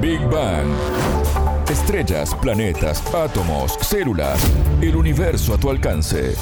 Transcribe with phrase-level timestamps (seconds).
[0.00, 0.66] Big Bang.
[1.68, 4.40] Estrellas, planetas, átomos, células,
[4.80, 6.34] el universo a tu alcance.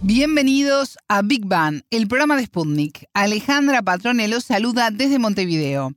[0.00, 3.04] Bienvenidos a Big Bang, el programa de Sputnik.
[3.14, 5.92] Alejandra Patrone los saluda desde Montevideo.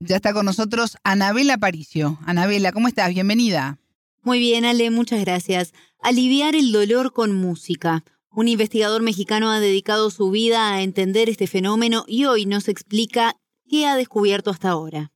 [0.00, 2.18] Ya está con nosotros Anabela Paricio.
[2.26, 3.14] Anabela, ¿cómo estás?
[3.14, 3.78] Bienvenida.
[4.22, 5.72] Muy bien, Ale, muchas gracias.
[6.00, 8.02] Aliviar el dolor con música.
[8.32, 13.36] Un investigador mexicano ha dedicado su vida a entender este fenómeno y hoy nos explica
[13.70, 15.12] qué ha descubierto hasta ahora.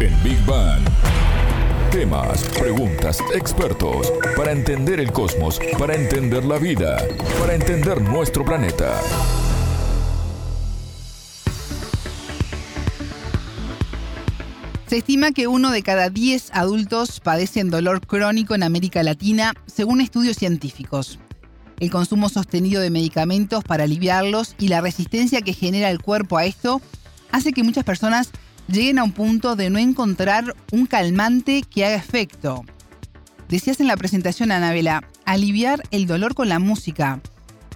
[0.00, 0.82] En Big Bang.
[1.92, 4.10] Temas, preguntas, expertos.
[4.34, 6.96] Para entender el cosmos, para entender la vida,
[7.38, 8.98] para entender nuestro planeta.
[14.86, 20.00] Se estima que uno de cada 10 adultos padecen dolor crónico en América Latina, según
[20.00, 21.18] estudios científicos.
[21.78, 26.46] El consumo sostenido de medicamentos para aliviarlos y la resistencia que genera el cuerpo a
[26.46, 26.80] esto
[27.32, 28.30] hace que muchas personas
[28.68, 32.64] lleguen a un punto de no encontrar un calmante que haga efecto.
[33.48, 37.20] Decías en la presentación, Anabela, aliviar el dolor con la música.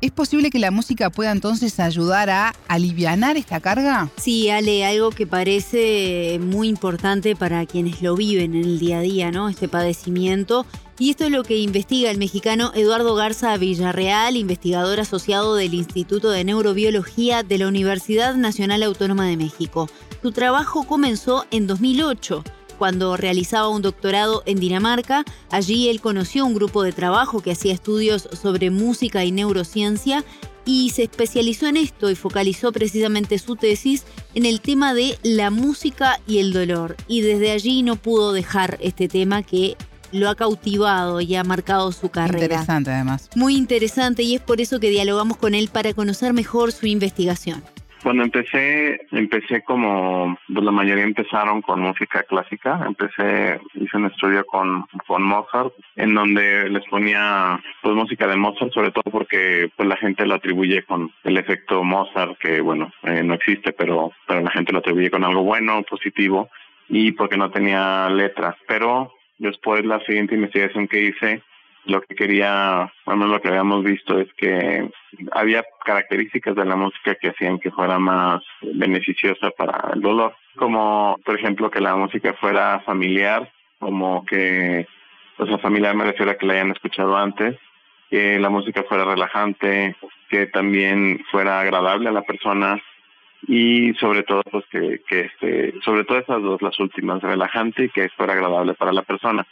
[0.02, 4.10] ¿Es posible que la música pueda entonces ayudar a alivianar esta carga?
[4.16, 9.02] Sí, Ale, algo que parece muy importante para quienes lo viven en el día a
[9.02, 9.48] día, ¿no?
[9.48, 10.66] Este padecimiento.
[10.98, 16.30] Y esto es lo que investiga el mexicano Eduardo Garza Villarreal, investigador asociado del Instituto
[16.30, 19.88] de Neurobiología de la Universidad Nacional Autónoma de México.
[20.20, 22.42] Su trabajo comenzó en 2008
[22.82, 25.24] cuando realizaba un doctorado en Dinamarca.
[25.52, 30.24] Allí él conoció un grupo de trabajo que hacía estudios sobre música y neurociencia
[30.64, 34.02] y se especializó en esto y focalizó precisamente su tesis
[34.34, 36.96] en el tema de la música y el dolor.
[37.06, 39.76] Y desde allí no pudo dejar este tema que
[40.10, 42.46] lo ha cautivado y ha marcado su carrera.
[42.46, 43.30] Interesante además.
[43.36, 47.62] Muy interesante y es por eso que dialogamos con él para conocer mejor su investigación.
[48.02, 52.82] Cuando empecé, empecé como pues la mayoría empezaron con música clásica.
[52.84, 58.72] Empecé, hice un estudio con, con Mozart, en donde les ponía pues música de Mozart,
[58.72, 63.22] sobre todo porque pues la gente lo atribuye con el efecto Mozart, que bueno, eh,
[63.22, 66.50] no existe, pero, pero la gente lo atribuye con algo bueno, positivo,
[66.88, 68.56] y porque no tenía letras.
[68.66, 71.42] Pero después la siguiente investigación que hice
[71.84, 74.88] lo que quería, bueno, lo que habíamos visto es que
[75.32, 81.18] había características de la música que hacían que fuera más beneficiosa para el dolor, como
[81.24, 84.86] por ejemplo que la música fuera familiar, como que,
[85.38, 87.58] o sea, familiar me refiero a que la hayan escuchado antes,
[88.10, 89.96] que la música fuera relajante,
[90.28, 92.80] que también fuera agradable a la persona
[93.48, 97.88] y sobre todo pues que, que este, sobre todo esas dos, las últimas, relajante y
[97.88, 99.46] que fuera agradable para la persona.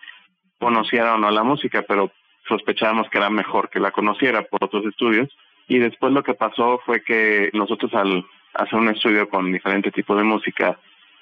[0.59, 2.13] Conociera o no la música, pero
[2.51, 5.29] sospechábamos que era mejor que la conociera por otros estudios.
[5.69, 10.19] Y después lo que pasó fue que nosotros al hacer un estudio con diferentes tipos
[10.19, 10.79] de música,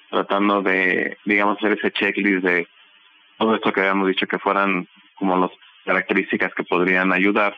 [0.09, 2.67] tratando de, digamos, hacer ese checklist de
[3.37, 5.51] todo esto que habíamos dicho que fueran como las
[5.85, 7.55] características que podrían ayudar,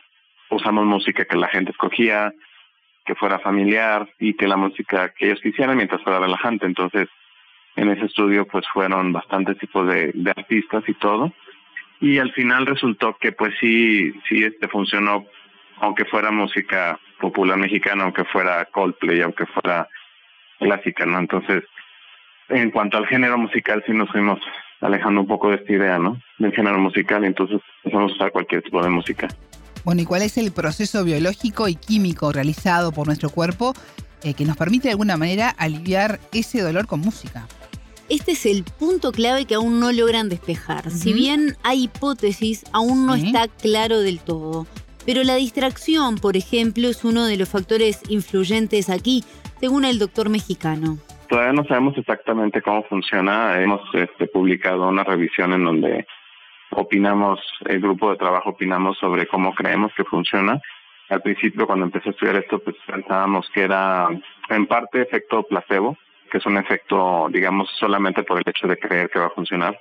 [0.50, 2.32] usamos música que la gente escogía,
[3.04, 6.66] que fuera familiar y que la música que ellos quisieran mientras fuera relajante.
[6.66, 7.08] Entonces,
[7.74, 11.32] en ese estudio pues fueron bastantes tipos de, de artistas y todo
[12.02, 15.24] y al final resultó que pues sí, sí este funcionó,
[15.78, 19.88] aunque fuera música popular mexicana, aunque fuera Coldplay, aunque fuera
[20.58, 21.20] clásica, ¿no?
[21.20, 21.62] Entonces,
[22.48, 24.40] en cuanto al género musical, sí nos fuimos
[24.80, 26.20] alejando un poco de esta idea, ¿no?
[26.38, 29.28] Del género musical, entonces empezamos a usar cualquier tipo de música.
[29.84, 33.74] Bueno, ¿y cuál es el proceso biológico y químico realizado por nuestro cuerpo
[34.24, 37.46] eh, que nos permite de alguna manera aliviar ese dolor con música?
[38.08, 40.90] Este es el punto clave que aún no logran despejar.
[40.90, 44.66] Si bien hay hipótesis, aún no está claro del todo.
[45.06, 49.24] Pero la distracción, por ejemplo, es uno de los factores influyentes aquí,
[49.60, 50.98] según el doctor mexicano.
[51.28, 53.60] Todavía no sabemos exactamente cómo funciona.
[53.60, 56.06] Hemos este, publicado una revisión en donde
[56.70, 60.60] opinamos, el grupo de trabajo opinamos sobre cómo creemos que funciona.
[61.08, 64.08] Al principio, cuando empecé a estudiar esto, pues pensábamos que era
[64.48, 65.96] en parte efecto placebo,
[66.32, 69.78] que es un efecto, digamos, solamente por el hecho de creer que va a funcionar,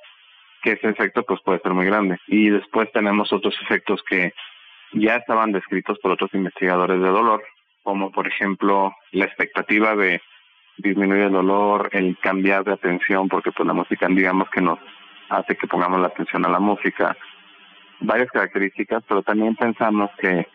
[0.62, 2.18] que ese efecto pues puede ser muy grande.
[2.28, 4.34] Y después tenemos otros efectos que
[4.92, 7.42] ya estaban descritos por otros investigadores de dolor,
[7.84, 10.22] como por ejemplo la expectativa de
[10.76, 14.78] disminuir el dolor, el cambiar de atención, porque pues la música digamos que nos
[15.30, 17.16] hace que pongamos la atención a la música,
[18.02, 20.46] varias características, pero también pensamos que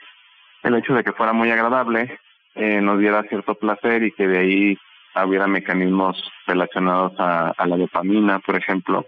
[0.62, 2.18] el hecho de que fuera muy agradable
[2.54, 4.78] eh, nos diera cierto placer y que de ahí
[5.24, 9.06] hubiera mecanismos relacionados a, la dopamina, por ejemplo,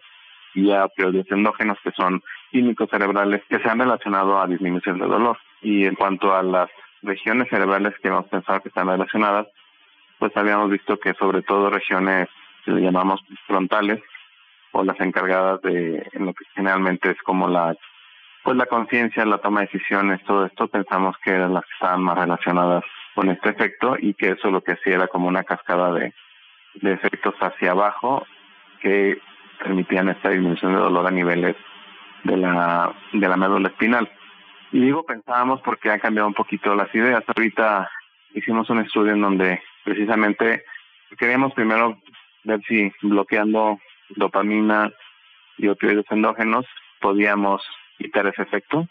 [0.54, 5.06] y a opioides endógenos, que son químicos cerebrales que se han relacionado a disminución de
[5.06, 5.38] dolor.
[5.60, 6.70] Y en cuanto a las
[7.02, 9.46] regiones cerebrales que hemos pensado que están relacionadas,
[10.18, 12.28] pues habíamos visto que sobre todo regiones
[12.64, 14.00] que le llamamos prefrontales
[14.72, 17.76] o las encargadas de en lo que generalmente es como la
[18.42, 22.02] pues la conciencia, la toma de decisiones, todo esto pensamos que eran las que estaban
[22.02, 22.84] más relacionadas
[23.18, 26.14] con este efecto y que eso lo que hacía era como una cascada de,
[26.82, 28.24] efectos hacia abajo
[28.80, 29.18] que
[29.58, 31.56] permitían esta disminución de dolor a niveles
[32.22, 34.08] de la de la médula espinal.
[34.70, 37.24] Y digo pensábamos porque han cambiado un poquito las ideas.
[37.26, 37.90] Ahorita
[38.34, 40.62] hicimos un estudio en donde precisamente
[41.18, 42.00] queríamos primero
[42.44, 43.80] ver si bloqueando
[44.10, 44.92] dopamina
[45.56, 46.66] y opioides endógenos
[47.00, 47.66] podíamos
[47.96, 48.86] quitar ese efecto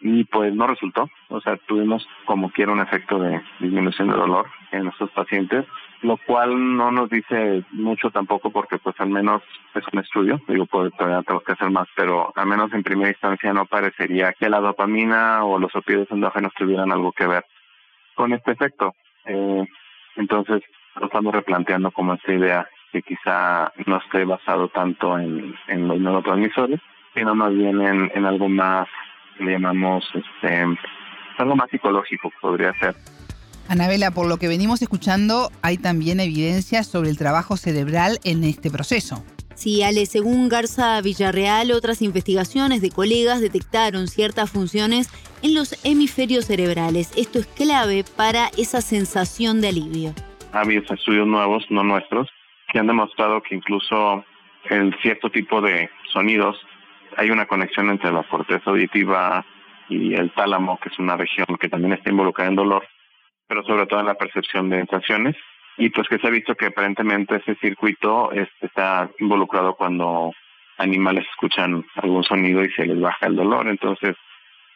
[0.00, 4.46] y pues no resultó, o sea, tuvimos como quiera un efecto de disminución de dolor
[4.70, 5.64] en nuestros pacientes,
[6.02, 9.42] lo cual no nos dice mucho tampoco porque pues al menos
[9.74, 13.10] es un estudio, digo, pues todavía tengo que hacer más, pero al menos en primera
[13.10, 17.44] instancia no parecería que la dopamina o los opioides endógenos tuvieran algo que ver
[18.14, 18.94] con este efecto.
[19.24, 19.66] Eh,
[20.16, 20.62] entonces,
[20.96, 26.00] lo estamos replanteando como esta idea que quizá no esté basado tanto en, en los
[26.00, 26.80] neurotransmisores,
[27.14, 28.88] sino más bien en, en algo más
[29.40, 30.64] le llamamos este,
[31.38, 32.94] algo más psicológico, podría ser.
[33.68, 38.70] Anabela, por lo que venimos escuchando, hay también evidencia sobre el trabajo cerebral en este
[38.70, 39.22] proceso.
[39.54, 45.10] Sí, Ale, según Garza Villarreal, otras investigaciones de colegas detectaron ciertas funciones
[45.42, 47.12] en los hemisferios cerebrales.
[47.16, 50.14] Esto es clave para esa sensación de alivio.
[50.52, 52.28] Ha habido estudios nuevos, no nuestros,
[52.72, 54.24] que han demostrado que incluso
[54.70, 56.56] en cierto tipo de sonidos
[57.18, 59.44] hay una conexión entre la corteza auditiva
[59.88, 62.86] y el tálamo, que es una región que también está involucrada en dolor,
[63.48, 65.36] pero sobre todo en la percepción de sensaciones.
[65.78, 70.32] Y pues que se ha visto que aparentemente ese circuito este, está involucrado cuando
[70.76, 73.66] animales escuchan algún sonido y se les baja el dolor.
[73.66, 74.16] Entonces,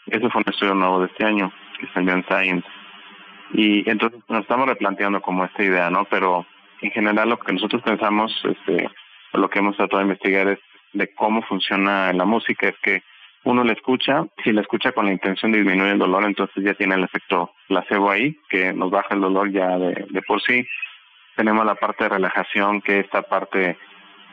[0.06, 2.68] eso fue un estudio nuevo de este año, que salió en Science.
[3.54, 6.06] Y entonces nos estamos replanteando como esta idea, ¿no?
[6.06, 6.44] Pero
[6.80, 8.88] en general lo que nosotros pensamos, este,
[9.32, 10.58] lo que hemos tratado de investigar es
[10.92, 13.02] de cómo funciona la música es que
[13.44, 16.74] uno la escucha, si la escucha con la intención de disminuir el dolor, entonces ya
[16.74, 20.64] tiene el efecto placebo ahí, que nos baja el dolor ya de, de por sí.
[21.34, 23.76] Tenemos la parte de relajación, que esta parte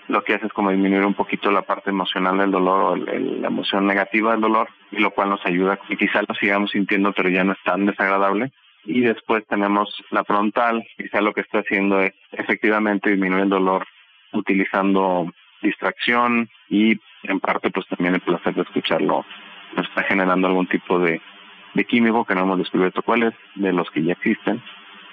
[0.09, 3.47] lo que hace es como disminuir un poquito la parte emocional del dolor o la
[3.47, 7.29] emoción negativa del dolor, y lo cual nos ayuda y quizá lo sigamos sintiendo, pero
[7.29, 8.51] ya no es tan desagradable.
[8.85, 13.85] Y después tenemos la frontal, quizá lo que está haciendo es efectivamente disminuir el dolor
[14.33, 19.25] utilizando distracción y en parte pues también el placer de escucharlo
[19.75, 21.21] nos está generando algún tipo de,
[21.73, 24.61] de químico que no hemos descubierto cuál es, de los que ya existen,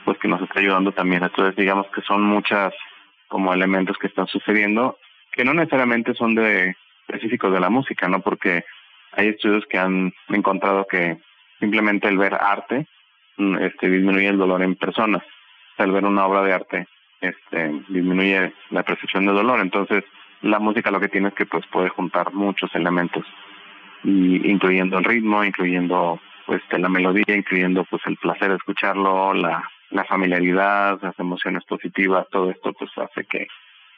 [0.04, 1.22] pues que nos está ayudando también.
[1.22, 2.72] Entonces digamos que son muchas
[3.28, 4.96] como elementos que están sucediendo
[5.36, 6.74] que no necesariamente son de
[7.06, 8.20] específicos de la música, ¿no?
[8.20, 8.64] Porque
[9.12, 11.18] hay estudios que han encontrado que
[11.60, 12.86] simplemente el ver arte
[13.36, 15.22] mm, este disminuye el dolor en personas.
[15.22, 16.88] O sea, el ver una obra de arte
[17.20, 19.60] este disminuye la percepción de dolor.
[19.60, 20.04] Entonces,
[20.46, 23.24] la música lo que tiene es que pues puede juntar muchos elementos
[24.04, 29.68] y incluyendo el ritmo, incluyendo pues la melodía, incluyendo pues el placer de escucharlo, la,
[29.90, 33.48] la familiaridad, las emociones positivas, todo esto pues hace que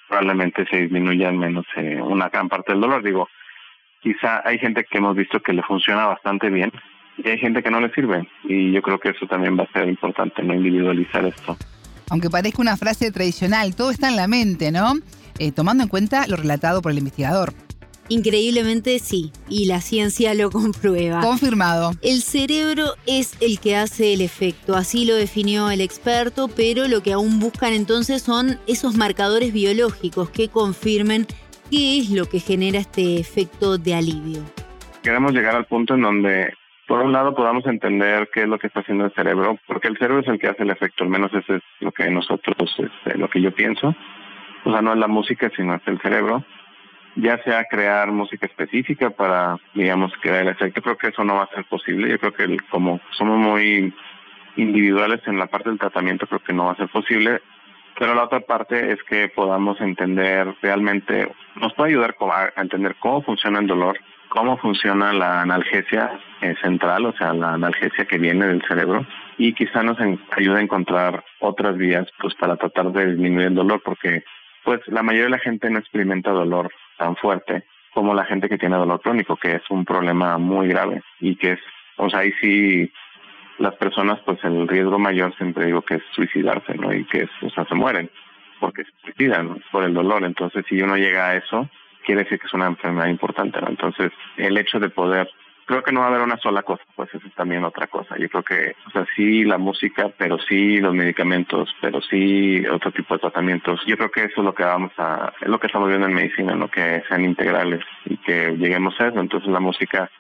[0.09, 3.03] probablemente se disminuya al menos eh, una gran parte del dolor.
[3.03, 3.29] Digo,
[4.01, 6.73] quizá hay gente que hemos visto que le funciona bastante bien
[7.19, 9.73] y hay gente que no le sirve y yo creo que eso también va a
[9.73, 11.57] ser importante, no individualizar esto.
[12.11, 14.95] Aunque parezca una frase tradicional, todo está en la mente, ¿no?
[15.39, 17.53] Eh, tomando en cuenta lo relatado por el investigador.
[18.11, 21.21] Increíblemente sí, y la ciencia lo comprueba.
[21.21, 21.93] Confirmado.
[22.03, 27.03] El cerebro es el que hace el efecto, así lo definió el experto, pero lo
[27.03, 31.27] que aún buscan entonces son esos marcadores biológicos que confirmen
[31.71, 34.43] qué es lo que genera este efecto de alivio.
[35.03, 36.55] Queremos llegar al punto en donde,
[36.87, 39.99] por un lado, podamos entender qué es lo que está haciendo el cerebro, porque el
[39.99, 43.19] cerebro es el que hace el efecto, al menos eso es lo que nosotros, este,
[43.19, 43.95] lo que yo pienso
[44.69, 46.45] o sea, no es la música, sino es el cerebro,
[47.17, 51.45] ya sea crear música específica para, digamos, crear el efecto, creo que eso no va
[51.45, 52.11] a ser posible.
[52.11, 53.95] Yo creo que como somos muy
[54.57, 57.41] individuales en la parte del tratamiento, creo que no va a ser posible.
[57.99, 62.15] Pero la otra parte es que podamos entender realmente, nos puede ayudar
[62.55, 63.99] a entender cómo funciona el dolor,
[64.29, 69.07] cómo funciona la analgesia eh, central, o sea, la analgesia que viene del cerebro,
[69.39, 73.81] y quizá nos ayude a encontrar otras vías pues para tratar de disminuir el dolor,
[73.83, 74.23] porque
[74.65, 78.59] pues la mayoría de la gente no experimenta dolor tan fuerte como la gente que
[78.59, 81.61] tiene dolor crónico, que es un problema muy grave y que es,
[81.97, 82.91] o sea, ahí sí
[83.59, 86.95] las personas, pues el riesgo mayor siempre digo que es suicidarse, ¿no?
[86.95, 88.09] Y que es, o sea, se mueren
[88.61, 90.25] porque se suicidan por el dolor.
[90.25, 91.69] Entonces, si uno llega a eso,
[92.05, 93.69] quiere decir que es una enfermedad importante, ¿no?
[93.69, 95.29] Entonces, el hecho de poder
[95.69, 98.17] creo que no va a haber una sola cosa, pues eso es también otra cosa.
[98.17, 102.91] Yo creo que, o sea, sí la música, pero sí los medicamentos, pero sí otro
[102.91, 103.81] tipo de tratamientos.
[103.87, 106.15] Yo creo que eso es lo que vamos a, es lo que estamos viendo en
[106.15, 109.21] medicina, lo que sean integrales y que lleguemos a eso.
[109.21, 110.11] Entonces la música,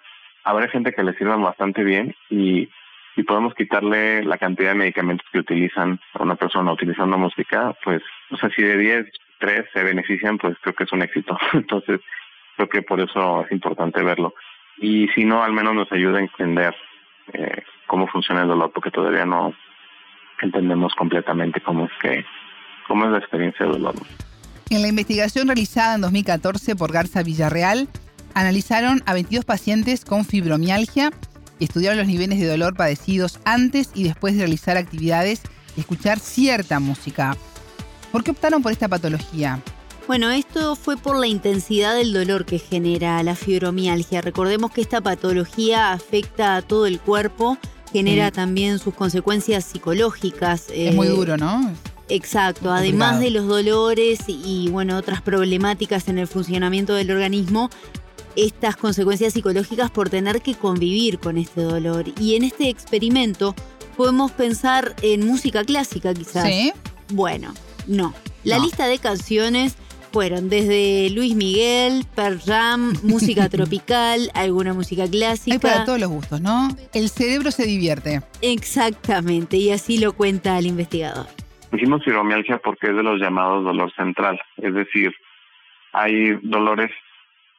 [0.44, 2.68] habrá gente que le sirva bastante bien y
[3.16, 8.00] y podemos quitarle la cantidad de medicamentos que utilizan a una persona utilizando música, pues,
[8.30, 9.06] o sea, si de 10,
[9.40, 11.36] 3 se benefician, pues creo que es un éxito.
[11.52, 12.00] Entonces,
[12.54, 14.34] creo que por eso es importante verlo
[14.80, 16.74] y si no, al menos nos ayuda a entender
[17.32, 19.54] eh, cómo funciona el dolor, porque todavía no
[20.40, 22.24] entendemos completamente cómo es que
[22.86, 23.94] cómo es la experiencia del dolor.
[24.70, 27.88] En la investigación realizada en 2014 por Garza Villarreal,
[28.34, 31.10] analizaron a 22 pacientes con fibromialgia
[31.58, 35.42] y estudiaron los niveles de dolor padecidos antes y después de realizar actividades
[35.76, 37.36] y escuchar cierta música.
[38.12, 39.60] ¿Por qué optaron por esta patología?
[40.08, 44.22] Bueno, esto fue por la intensidad del dolor que genera la fibromialgia.
[44.22, 47.58] Recordemos que esta patología afecta a todo el cuerpo,
[47.92, 50.68] genera también sus consecuencias psicológicas.
[50.72, 51.74] Es muy eh, duro, ¿no?
[52.08, 57.68] Exacto, además de los dolores y bueno, otras problemáticas en el funcionamiento del organismo,
[58.34, 62.06] estas consecuencias psicológicas por tener que convivir con este dolor.
[62.18, 63.54] Y en este experimento
[63.94, 66.46] podemos pensar en música clásica quizás.
[66.46, 66.72] Sí.
[67.10, 67.52] Bueno,
[67.86, 68.14] no.
[68.42, 69.74] La lista de canciones
[70.12, 75.54] fueron desde Luis Miguel, Pearl Jam, música tropical, alguna música clásica.
[75.54, 76.68] Hay para todos los gustos, ¿no?
[76.94, 78.22] El cerebro se divierte.
[78.42, 81.26] Exactamente, y así lo cuenta el investigador.
[81.72, 85.14] Hicimos fibromialgia porque es de los llamados dolor central, es decir,
[85.92, 86.90] hay dolores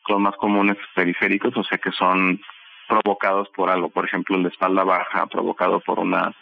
[0.10, 2.42] los más comunes periféricos, o sea que son
[2.88, 6.34] provocados por algo, por ejemplo el de espalda baja, provocado por una,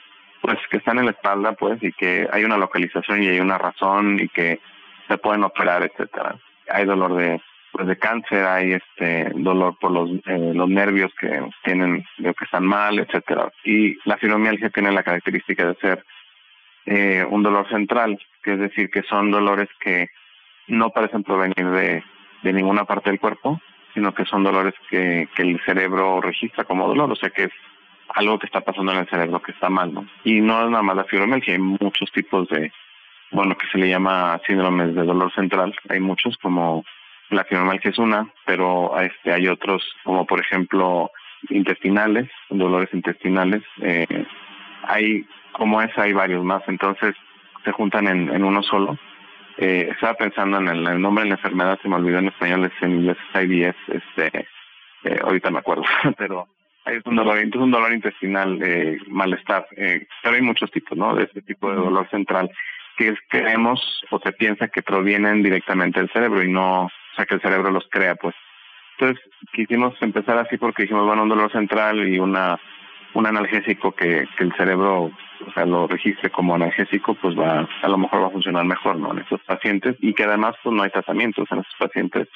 [0.41, 3.57] pues que están en la espalda, pues, y que hay una localización y hay una
[3.57, 4.59] razón y que
[5.07, 6.35] se pueden operar, etcétera.
[6.69, 11.41] Hay dolor de pues de cáncer, hay este dolor por los eh, los nervios que
[11.63, 13.51] tienen que están mal, etcétera.
[13.63, 16.03] Y la fibromialgia tiene la característica de ser
[16.85, 20.09] eh, un dolor central, que es decir, que son dolores que
[20.67, 22.03] no parecen provenir de,
[22.43, 23.61] de ninguna parte del cuerpo,
[23.93, 27.51] sino que son dolores que, que el cerebro registra como dolor, o sea que es
[28.09, 30.07] algo que está pasando en el cerebro que está mal, ¿no?
[30.23, 32.71] Y no es nada más la fibromialgia, hay muchos tipos de,
[33.31, 35.75] bueno, que se le llama síndromes de dolor central.
[35.89, 36.83] Hay muchos, como
[37.29, 41.11] la fibromialgia es una, pero este, hay otros, como por ejemplo
[41.49, 43.63] intestinales, dolores intestinales.
[43.81, 44.25] Eh,
[44.83, 47.15] hay, como esa, hay varios más, entonces
[47.65, 48.97] se juntan en, en uno solo.
[49.57, 52.83] Eh, estaba pensando en el, nombre de la enfermedad, se me olvidó en español, es
[52.83, 54.47] en inglés es IBS, este,
[55.03, 55.83] eh, ahorita me acuerdo,
[56.17, 56.47] pero
[56.85, 61.15] es un dolor, es un dolor intestinal, eh, malestar, eh, pero hay muchos tipos, ¿no?
[61.15, 62.49] De este tipo de dolor central
[62.97, 67.35] que creemos o se piensa que provienen directamente del cerebro y no, o sea, que
[67.35, 68.35] el cerebro los crea, pues.
[68.97, 69.23] Entonces,
[69.53, 72.59] quisimos empezar así porque dijimos, bueno, un dolor central y una
[73.13, 75.11] un analgésico que, el cerebro
[75.45, 78.97] o sea, lo registre como analgésico, pues va, a lo mejor va a funcionar mejor,
[78.97, 79.11] ¿no?
[79.11, 82.27] En estos pacientes y que además, pues no hay tratamientos en estos pacientes,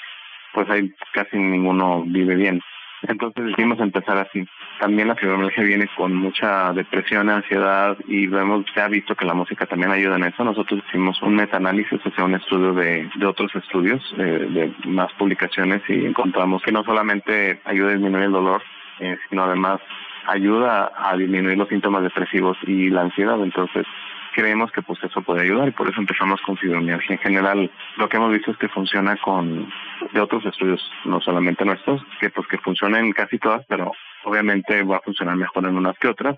[0.53, 2.61] pues hay casi ninguno vive bien.
[3.03, 4.47] Entonces decidimos empezar así.
[4.79, 9.65] También la fibromialgia viene con mucha depresión, ansiedad y hemos ya visto que la música
[9.65, 10.43] también ayuda en eso.
[10.43, 15.11] Nosotros hicimos un metaanálisis, o sea, un estudio de, de otros estudios, eh, de más
[15.13, 18.63] publicaciones y encontramos que no solamente ayuda a disminuir el dolor,
[18.99, 19.79] eh, sino además
[20.27, 23.41] ayuda a disminuir los síntomas depresivos y la ansiedad.
[23.41, 23.85] Entonces,
[24.33, 27.15] creemos que pues eso puede ayudar y por eso empezamos con fibromialgia.
[27.15, 29.71] En general, lo que hemos visto es que funciona con
[30.13, 33.91] de otros estudios, no solamente nuestros, que pues que funcionan casi todas, pero
[34.23, 36.37] obviamente va a funcionar mejor en unas que otras.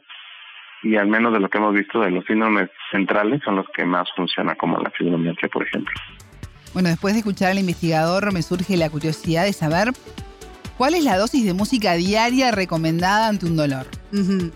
[0.84, 3.86] Y al menos de lo que hemos visto de los síndromes centrales son los que
[3.86, 5.94] más funcionan, como la fibromialgia, por ejemplo.
[6.74, 9.94] Bueno, después de escuchar al investigador me surge la curiosidad de saber
[10.84, 13.88] ¿Cuál es la dosis de música diaria recomendada ante un dolor?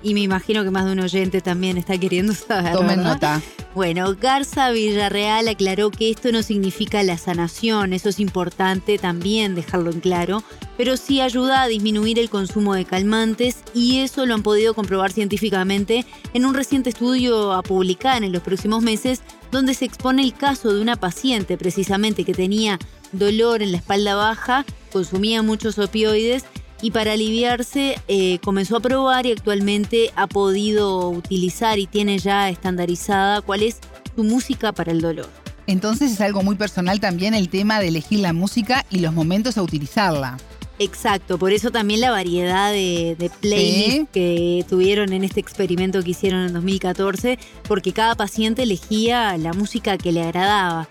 [0.03, 2.73] Y me imagino que más de un oyente también está queriendo saber.
[2.73, 3.41] Tomen nota.
[3.73, 9.89] Bueno, Garza Villarreal aclaró que esto no significa la sanación, eso es importante también dejarlo
[9.89, 10.43] en claro,
[10.75, 15.13] pero sí ayuda a disminuir el consumo de calmantes y eso lo han podido comprobar
[15.13, 20.33] científicamente en un reciente estudio a publicar en los próximos meses donde se expone el
[20.33, 22.79] caso de una paciente precisamente que tenía
[23.13, 24.65] dolor en la espalda baja,
[24.97, 26.43] consumía muchos opioides
[26.81, 32.49] y para aliviarse eh, comenzó a probar y actualmente ha podido utilizar y tiene ya
[32.49, 33.77] estandarizada cuál es
[34.15, 35.29] su música para el dolor.
[35.67, 39.55] Entonces es algo muy personal también el tema de elegir la música y los momentos
[39.59, 40.37] a utilizarla.
[40.79, 46.11] Exacto, por eso también la variedad de, de playlists que tuvieron en este experimento que
[46.11, 47.37] hicieron en 2014,
[47.67, 50.87] porque cada paciente elegía la música que le agradaba.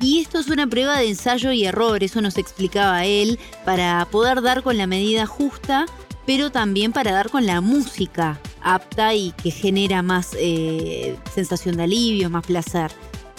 [0.00, 4.42] Y esto es una prueba de ensayo y error, eso nos explicaba él, para poder
[4.42, 5.86] dar con la medida justa
[6.28, 11.84] pero también para dar con la música apta y que genera más eh, sensación de
[11.84, 12.90] alivio, más placer.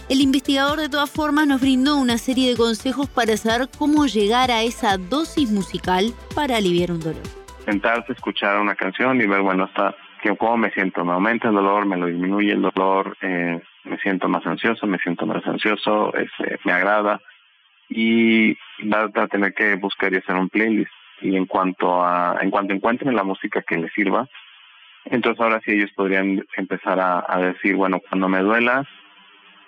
[0.09, 4.49] El investigador de todas formas nos brindó una serie de consejos para saber cómo llegar
[4.49, 7.21] a esa dosis musical para aliviar un dolor.
[7.63, 9.95] Sentarse, escuchar una canción y ver, bueno, hasta
[10.39, 14.29] cómo me siento, me aumenta el dolor, me lo disminuye el dolor, eh, me siento
[14.29, 17.19] más ansioso, me siento más ansioso, este, me agrada.
[17.89, 20.91] Y va a tener que buscar y hacer un playlist.
[21.21, 24.25] Y en cuanto a en cuanto encuentren la música que les sirva
[25.05, 28.85] entonces ahora sí ellos podrían empezar a, decir bueno cuando me duela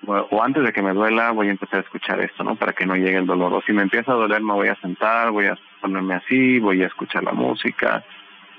[0.05, 2.85] o antes de que me duela voy a empezar a escuchar esto no para que
[2.85, 3.53] no llegue el dolor.
[3.53, 6.83] O si me empieza a doler me voy a sentar voy a ponerme así voy
[6.83, 8.03] a escuchar la música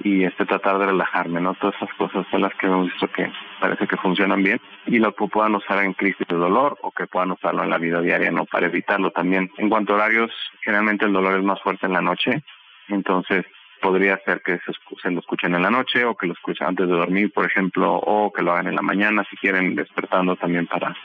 [0.04, 1.54] y este tratar de relajarme, ¿no?
[1.54, 3.30] Todas esas cosas son las que hemos visto que
[3.62, 7.06] parece que funcionan bien y lo que puedan usar en crisis de dolor o que
[7.06, 8.44] puedan usarlo en la vida diaria, ¿no?
[8.44, 9.50] Para evitarlo también.
[9.56, 12.42] En cuanto a horarios, generalmente el dolor es más fuerte en la noche,
[12.88, 13.46] entonces
[13.80, 16.92] podría ser que se, lo escuchen en la noche o que lo escuchen antes de
[16.92, 20.96] dormir, por ejemplo, o que lo hagan en la mañana si quieren despertando también para...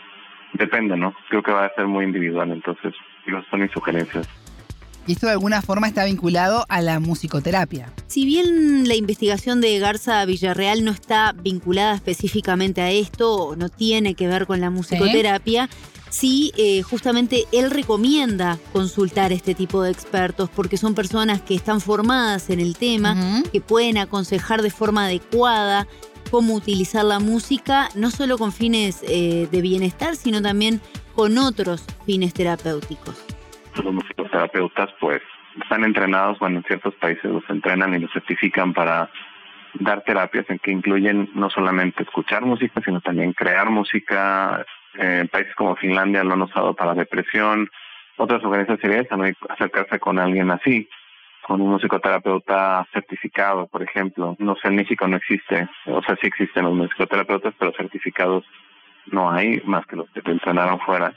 [0.54, 1.14] Depende, ¿no?
[1.30, 2.94] Creo que va a ser muy individual, entonces,
[3.26, 4.47] digo, son mis sugerencias.
[5.08, 7.94] Y esto de alguna forma está vinculado a la musicoterapia.
[8.08, 14.16] Si bien la investigación de Garza Villarreal no está vinculada específicamente a esto, no tiene
[14.16, 15.70] que ver con la musicoterapia,
[16.10, 21.80] sí, eh, justamente él recomienda consultar este tipo de expertos porque son personas que están
[21.80, 25.88] formadas en el tema, que pueden aconsejar de forma adecuada
[26.32, 30.82] cómo utilizar la música, no solo con fines eh, de bienestar, sino también
[31.16, 33.16] con otros fines terapéuticos
[34.38, 35.22] los musicoterapeutas pues
[35.62, 39.10] están entrenados, bueno, en ciertos países los entrenan y los certifican para
[39.74, 44.66] dar terapias en que incluyen no solamente escuchar música, sino también crear música.
[45.00, 47.70] Eh, países como Finlandia lo han usado para depresión.
[48.18, 50.88] Otras sugerencias sería también acercarse con alguien así,
[51.46, 54.36] con un musicoterapeuta certificado, por ejemplo.
[54.40, 58.44] No sé, en México no existe, o sea, sí existen los musicoterapeutas, pero certificados
[59.08, 61.14] no hay, más que los que te entrenaron fuera.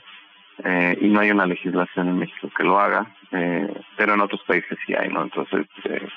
[0.63, 3.67] Eh, y no hay una legislación en México que lo haga, eh,
[3.97, 5.23] pero en otros países sí hay, ¿no?
[5.23, 6.07] Entonces, eh,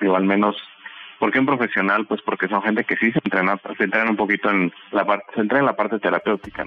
[0.00, 0.56] digo, al menos,
[1.18, 2.06] ¿por qué un profesional?
[2.06, 5.24] Pues porque son gente que sí se entrena, se entrena un poquito en la parte,
[5.34, 6.64] se entrena en la parte terapéutica.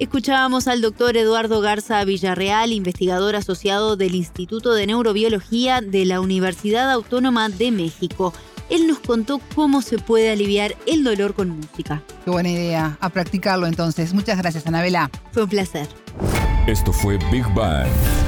[0.00, 6.90] Escuchábamos al doctor Eduardo Garza Villarreal, investigador asociado del Instituto de Neurobiología de la Universidad
[6.90, 8.32] Autónoma de México.
[8.70, 12.02] Él nos contó cómo se puede aliviar el dolor con música.
[12.24, 12.96] Qué buena idea.
[13.00, 14.14] A practicarlo entonces.
[14.14, 15.10] Muchas gracias, Anabela.
[15.30, 15.86] Fue un placer.
[16.66, 18.23] Esto fue Big Bang.